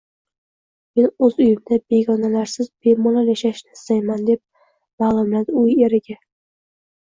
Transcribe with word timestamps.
Men 0.99 1.11
o`z 1.27 1.27
uyimda 1.43 1.77
begonalarsiz 1.95 2.71
bemalol 2.87 3.31
yashashni 3.33 3.77
istayman, 3.77 4.27
deb 4.33 5.07
ma`lumladi 5.07 5.57
u 5.65 5.69
eriga 5.89 6.21